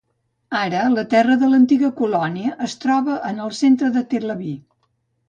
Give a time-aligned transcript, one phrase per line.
[0.59, 4.57] Ara, la terra de l'antiga colònia es troba en el centre de Tel Aviv.